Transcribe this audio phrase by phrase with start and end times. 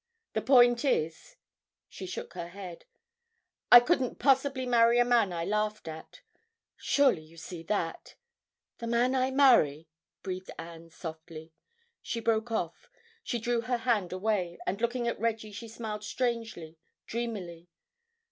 [0.33, 6.21] The point is"—she shook her head—"I couldn't possibly marry a man I laughed at.
[6.75, 8.15] Surely you see that.
[8.79, 9.89] The man I marry—"
[10.23, 11.53] breathed Anne softly.
[12.01, 12.89] She broke off.
[13.23, 17.69] She drew her hand away, and looking at Reggie she smiled strangely, dreamily.